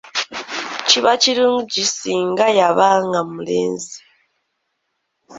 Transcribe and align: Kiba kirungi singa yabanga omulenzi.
Kiba 0.87 1.13
kirungi 1.21 1.81
singa 1.95 2.45
yabanga 2.57 3.17
omulenzi. 3.25 3.97